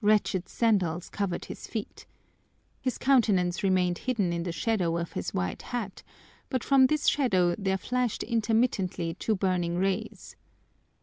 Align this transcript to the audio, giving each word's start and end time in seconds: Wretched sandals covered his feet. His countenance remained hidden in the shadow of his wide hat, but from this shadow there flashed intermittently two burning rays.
Wretched 0.00 0.48
sandals 0.48 1.10
covered 1.10 1.44
his 1.44 1.66
feet. 1.66 2.06
His 2.80 2.96
countenance 2.96 3.62
remained 3.62 3.98
hidden 3.98 4.32
in 4.32 4.44
the 4.44 4.50
shadow 4.50 4.96
of 4.96 5.12
his 5.12 5.34
wide 5.34 5.60
hat, 5.60 6.02
but 6.48 6.64
from 6.64 6.86
this 6.86 7.06
shadow 7.06 7.54
there 7.58 7.76
flashed 7.76 8.22
intermittently 8.22 9.12
two 9.12 9.36
burning 9.36 9.76
rays. 9.76 10.36